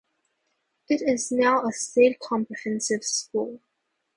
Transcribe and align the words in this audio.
It 0.89 1.03
is 1.07 1.31
now 1.31 1.63
a 1.67 1.71
state 1.71 2.19
comprehensive 2.19 3.03
school. 3.03 3.61